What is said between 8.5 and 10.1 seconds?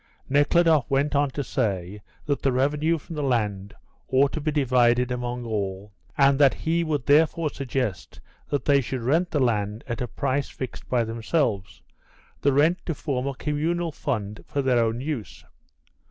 they should rent the land at a